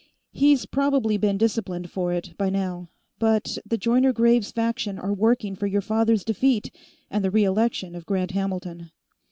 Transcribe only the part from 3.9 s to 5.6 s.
Graves faction are working